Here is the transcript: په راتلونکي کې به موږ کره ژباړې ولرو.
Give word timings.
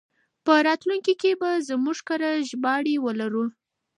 په 0.45 0.53
راتلونکي 0.67 1.13
کې 1.21 1.31
به 1.41 1.49
موږ 1.83 1.99
کره 2.07 2.29
ژباړې 2.49 2.95
ولرو. 3.05 3.43